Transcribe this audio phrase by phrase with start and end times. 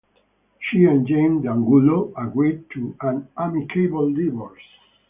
[0.59, 4.59] She and Jaime De Angulo agreed to an amicable divorce.